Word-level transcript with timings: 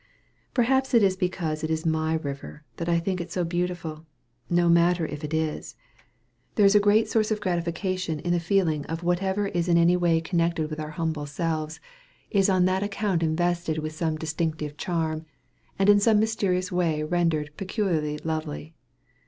Perhaps 0.55 0.95
it 0.95 1.03
is 1.03 1.15
because 1.15 1.63
it 1.63 1.69
is 1.69 1.85
my 1.85 2.15
river 2.15 2.63
that 2.77 2.89
I 2.89 2.97
think 2.97 3.21
it 3.21 3.31
so 3.31 3.43
beautiful 3.43 4.07
no 4.49 4.67
matter 4.67 5.05
if 5.05 5.23
it 5.23 5.31
is; 5.31 5.75
there 6.55 6.65
is 6.65 6.73
a 6.73 6.79
great 6.79 7.07
source 7.07 7.29
of 7.29 7.39
gratification 7.39 8.19
in 8.19 8.31
the 8.31 8.39
feeling 8.39 8.83
of 8.87 9.03
whatever 9.03 9.49
is 9.49 9.67
in 9.67 9.77
any 9.77 9.95
way 9.95 10.19
connected 10.19 10.71
with 10.71 10.79
our 10.79 10.89
humble 10.97 11.27
selves 11.27 11.79
is 12.31 12.49
on 12.49 12.65
that 12.65 12.81
account 12.81 13.21
invested 13.21 13.77
with 13.77 13.93
some 13.93 14.15
distinctive 14.17 14.75
charm, 14.75 15.27
and 15.77 15.87
in 15.87 15.99
some 15.99 16.19
mysterious 16.19 16.71
way 16.71 17.03
rendered 17.03 17.51
peculiarly 17.55 18.17
lovely. 18.23 18.73